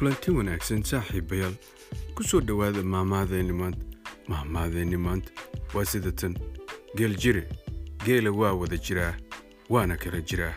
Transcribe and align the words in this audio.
kulanti 0.00 0.30
wanaagsan 0.32 0.80
saaxiibayaal 0.90 1.52
ku 2.16 2.22
soo 2.24 2.40
dhowaada 2.40 2.80
maahmaahdeeni 2.92 3.52
maanta 3.52 3.84
maahmaahdeeni 4.32 4.96
maanta 4.96 5.30
waa 5.74 5.84
sidatan. 5.84 6.34
Geel 6.96 7.14
jire 7.22 7.42
geela 8.04 8.30
waa 8.32 8.52
wada 8.52 8.76
jiraa 8.76 9.12
waana 9.68 9.96
kala 9.96 10.20
jiraa. 10.20 10.54